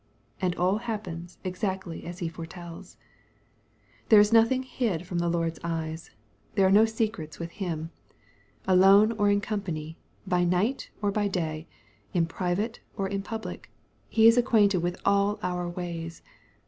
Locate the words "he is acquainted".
14.09-14.79